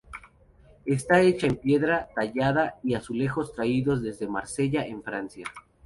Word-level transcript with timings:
Está 0.87 1.21
hecha 1.21 1.45
de 1.45 1.53
piedra 1.53 2.09
tallada 2.15 2.79
y 2.81 2.95
azulejos 2.95 3.53
traídos 3.53 4.01
desde 4.01 4.27
Marsella 4.27 4.83
en 4.83 5.03
Francia. 5.03 5.45